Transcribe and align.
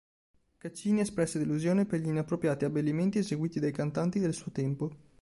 Caccini 0.57 1.01
espresse 1.01 1.37
delusione 1.37 1.85
per 1.85 1.99
gli 1.99 2.07
inappropriati 2.07 2.65
abbellimenti 2.65 3.19
eseguiti 3.19 3.59
dai 3.59 3.71
cantanti 3.71 4.17
del 4.17 4.33
suo 4.33 4.49
tempo. 4.51 4.95